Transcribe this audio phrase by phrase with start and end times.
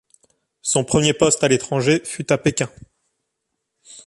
[0.63, 2.71] Son premier poste à l'étranger fut à Pékin.